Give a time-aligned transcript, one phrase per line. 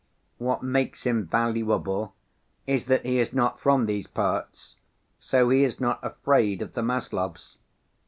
[0.39, 2.15] What makes him valuable
[2.65, 4.75] is that he is not from these parts,
[5.19, 7.57] so he is not afraid of the Maslovs.